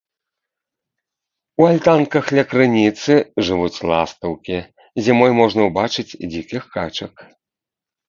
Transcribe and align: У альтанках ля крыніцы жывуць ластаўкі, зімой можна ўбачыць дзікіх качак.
У 1.63 1.67
альтанках 1.71 2.25
ля 2.39 2.43
крыніцы 2.55 3.13
жывуць 3.51 3.83
ластаўкі, 3.93 4.57
зімой 5.09 5.31
можна 5.45 5.61
ўбачыць 5.73 6.11
дзікіх 6.31 6.63
качак. 6.77 7.13